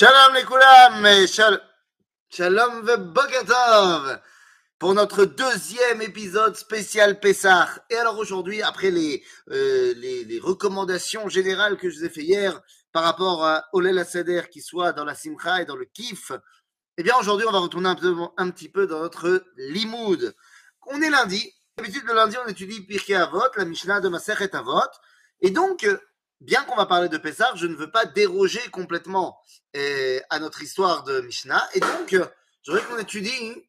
[0.00, 1.60] Shalom les koulam, shal-
[2.30, 4.20] shalom ve
[4.78, 7.68] pour notre deuxième épisode spécial Pessah.
[7.90, 12.22] Et alors aujourd'hui, après les, euh, les, les recommandations générales que je vous ai fait
[12.22, 12.60] hier
[12.92, 16.30] par rapport à Olel Seder qui soit dans la Simcha et dans le Kif,
[16.96, 20.32] eh bien aujourd'hui on va retourner un, peu, un petit peu dans notre Limoud.
[20.86, 21.52] On est lundi.
[21.76, 24.78] D'habitude le lundi on étudie Pirkei Avot, la Mishnah de Masechet Avot.
[25.40, 25.88] Et donc,
[26.40, 29.40] bien qu'on va parler de Pessah, je ne veux pas déroger complètement
[29.76, 31.68] euh, à notre histoire de Mishnah.
[31.74, 32.26] Et donc, euh,
[32.62, 33.68] je voudrais qu'on étudie,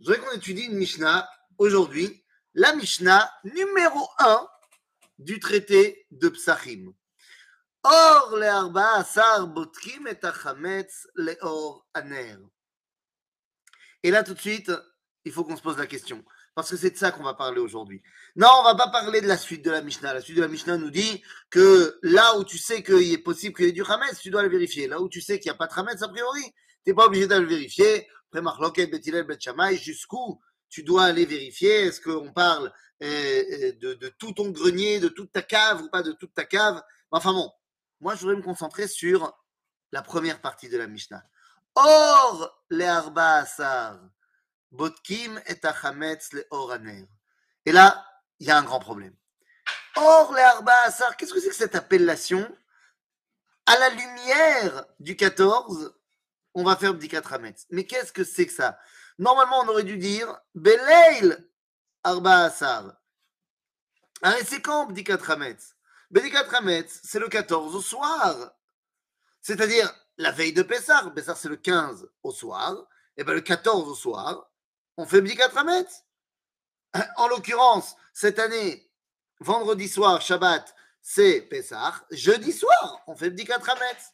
[0.00, 1.28] je étudie une Mishnah
[1.58, 4.48] aujourd'hui, la Mishnah numéro 1
[5.18, 6.92] du traité de Psachim.
[7.82, 12.36] Or le arba asar botkim et achametz leor aner.
[14.02, 14.72] Et là, tout de suite,
[15.24, 16.24] il faut qu'on se pose la question.
[16.54, 18.02] Parce que c'est de ça qu'on va parler aujourd'hui.
[18.36, 20.14] Non, on va pas parler de la suite de la Mishnah.
[20.14, 23.54] La suite de la Mishnah nous dit que là où tu sais qu'il est possible
[23.54, 24.88] qu'il y ait du Hametz, tu dois le vérifier.
[24.88, 26.42] Là où tu sais qu'il n'y a pas de Hametz, a priori,
[26.84, 28.08] tu n'es pas obligé d'aller le vérifier.
[28.28, 31.86] Après Marloket, Betilel, Bet Shammai, jusqu'où tu dois aller vérifier?
[31.86, 36.02] Est-ce qu'on parle euh, de, de tout ton grenier, de toute ta cave ou pas
[36.02, 36.82] de toute ta cave?
[37.10, 37.50] Enfin bon,
[38.00, 39.36] moi je voudrais me concentrer sur
[39.92, 41.22] la première partie de la Mishnah.
[41.74, 44.00] Or, les Arba Asar,
[44.70, 47.06] Botkim et Achametz le Oraner.
[47.66, 48.04] Et là,
[48.38, 49.14] il y a un grand problème.
[49.96, 52.48] Or, les Arba Asar, qu'est-ce que c'est que cette appellation
[53.66, 55.94] À la lumière du 14,
[56.54, 57.66] on va faire Bdikat Hametz.
[57.70, 58.78] Mais qu'est-ce que c'est que ça
[59.18, 61.36] Normalement, on aurait dû dire Beleil
[62.02, 62.94] Arba Asar.
[64.44, 65.74] C'est quand Bdikat Hametz
[66.10, 68.52] Bdikat Hametz, c'est le 14 au soir.
[69.40, 71.10] C'est-à-dire la veille de Pessah.
[71.14, 72.86] Pessah, c'est le 15 au soir.
[73.16, 74.49] Et bien le 14 au soir,
[74.96, 76.04] on fait Bdikat Hametz.
[77.16, 78.90] En l'occurrence, cette année,
[79.38, 81.94] vendredi soir, Shabbat, c'est Pessah.
[82.10, 84.12] Jeudi soir, on fait Bdikat Hametz.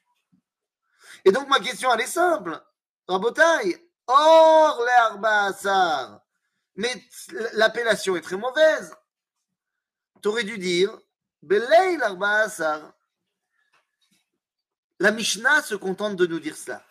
[1.25, 2.61] Et donc, ma question, elle est simple.
[3.09, 6.21] Rabotai, or les Arba Asar.
[6.77, 7.03] Mais
[7.53, 8.95] l'appellation est très mauvaise.
[10.23, 10.97] Tu aurais dû dire
[11.43, 12.93] Beleil Arba Asar.
[14.99, 16.84] La Mishnah se contente de nous dire cela.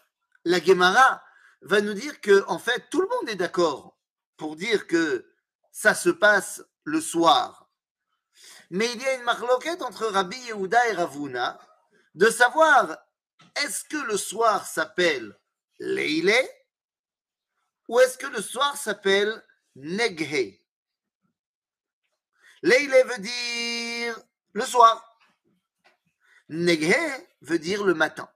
[0.44, 1.24] La Gemara
[1.66, 3.98] va nous dire que, en fait, tout le monde est d'accord
[4.38, 5.28] pour dire que
[5.72, 7.70] ça se passe le soir.
[8.70, 11.59] Mais il y a une marloquette entre Rabbi Yehuda et Ravuna
[12.14, 12.98] de savoir
[13.56, 15.38] est-ce que le soir s'appelle
[15.80, 16.34] Leile
[17.88, 19.44] ou est-ce que le soir s'appelle
[19.76, 20.59] Neghe?
[22.62, 24.20] Leile veut dire
[24.53, 25.20] le soir.
[26.50, 26.96] Neghe
[27.42, 28.30] veut dire le matin.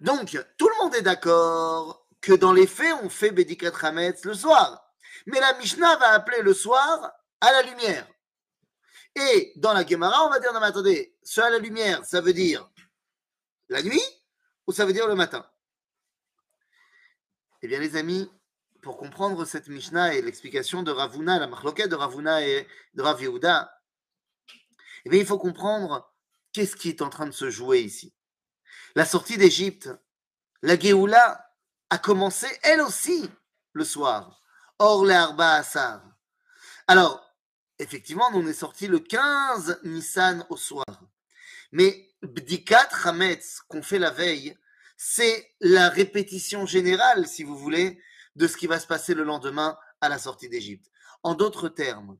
[0.00, 4.34] Donc, tout le monde est d'accord que dans les faits, on fait Bedikat Hametz le
[4.34, 4.92] soir.
[5.26, 8.06] Mais la Mishnah va appeler le soir à la lumière.
[9.14, 12.20] Et dans la Gemara, on va dire, non mais attendez, ce à la lumière, ça
[12.20, 12.70] veut dire
[13.68, 14.02] la nuit
[14.66, 15.48] ou ça veut dire le matin?
[17.62, 18.30] Eh bien, les amis,
[18.82, 23.20] pour comprendre cette Mishnah et l'explication de Ravuna, la marloquette de Ravuna et de Rav
[23.20, 23.72] Yehuda,
[25.06, 26.12] eh bien, il faut comprendre
[26.52, 28.15] qu'est-ce qui est en train de se jouer ici.
[28.96, 29.90] La sortie d'Égypte,
[30.62, 31.52] la Géoula,
[31.90, 33.30] a commencé elle aussi
[33.74, 34.40] le soir.
[34.78, 36.02] Or, les Arba Assar.
[36.88, 37.22] Alors,
[37.78, 40.86] effectivement, on est sorti le 15 Nissan au soir.
[41.72, 44.56] Mais Bdikat Hametz qu'on fait la veille,
[44.96, 48.00] c'est la répétition générale, si vous voulez,
[48.34, 50.90] de ce qui va se passer le lendemain à la sortie d'Égypte.
[51.22, 52.16] En d'autres termes,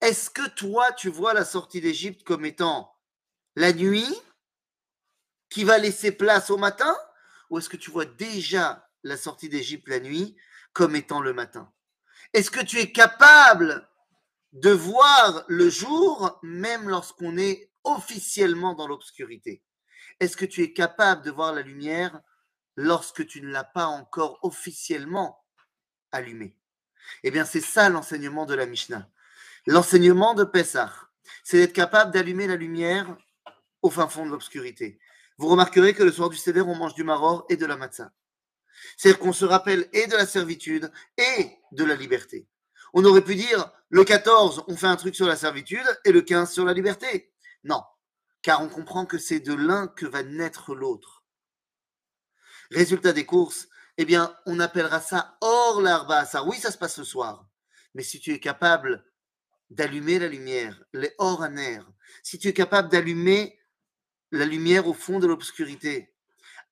[0.00, 2.94] est-ce que toi, tu vois la sortie d'Égypte comme étant
[3.56, 4.06] la nuit
[5.50, 6.96] qui va laisser place au matin
[7.50, 10.36] Ou est-ce que tu vois déjà la sortie d'Égypte la nuit
[10.72, 11.70] comme étant le matin?
[12.32, 13.88] Est-ce que tu es capable
[14.52, 19.62] de voir le jour même lorsqu'on est officiellement dans l'obscurité?
[20.20, 22.20] Est-ce que tu es capable de voir la lumière
[22.76, 25.44] lorsque tu ne l'as pas encore officiellement
[26.12, 26.56] allumée?
[27.24, 29.08] Eh bien, c'est ça l'enseignement de la Mishnah.
[29.66, 30.92] L'enseignement de Pessah,
[31.42, 33.16] c'est d'être capable d'allumer la lumière
[33.82, 35.00] au fin fond de l'obscurité.
[35.40, 38.12] Vous remarquerez que le soir du Seder, on mange du maror et de la matzah.
[38.98, 42.46] C'est-à-dire qu'on se rappelle et de la servitude et de la liberté.
[42.92, 46.20] On aurait pu dire le 14, on fait un truc sur la servitude et le
[46.20, 47.32] 15 sur la liberté.
[47.64, 47.82] Non,
[48.42, 51.24] car on comprend que c'est de l'un que va naître l'autre.
[52.70, 56.26] Résultat des courses, eh bien, on appellera ça hors l'arba.
[56.26, 57.48] Ça, oui, ça se passe ce soir.
[57.94, 59.06] Mais si tu es capable
[59.70, 61.48] d'allumer la lumière, les hors
[62.22, 63.58] si tu es capable d'allumer
[64.32, 66.14] la lumière au fond de l'obscurité,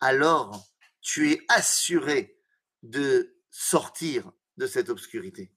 [0.01, 0.67] alors
[1.01, 2.39] tu es assuré
[2.83, 5.53] de sortir de cette obscurité.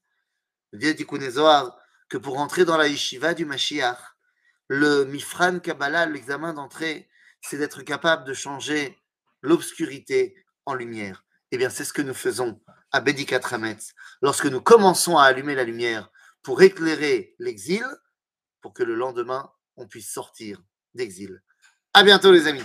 [0.74, 1.78] Dit Tikkun Zohar
[2.10, 4.00] que pour entrer dans la yeshiva du Mashiach,
[4.68, 7.10] le Mifran Kabbalah, l'examen d'entrée,
[7.42, 8.98] c'est d'être capable de changer
[9.42, 11.26] l'obscurité en lumière.
[11.52, 12.62] Eh bien, c'est ce que nous faisons
[12.92, 16.12] à Bédikat Hametz, lorsque nous commençons à allumer la lumière
[16.44, 17.86] pour éclairer l'exil,
[18.62, 20.62] pour que le lendemain, on puisse sortir
[20.94, 21.42] d'exil.
[21.94, 22.64] À bientôt, les amis.